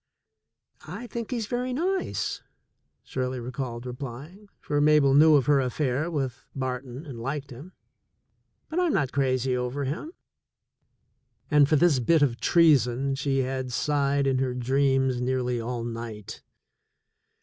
[0.87, 2.41] "I think he's very nice,"
[3.03, 7.73] Shirley recalled replying, for Mabel knew of her affair with Barton and liked him,
[8.67, 10.11] "but I'm not crazy over him."
[11.51, 16.41] And for this bit of treason she had sighed in her dreams nearly all night.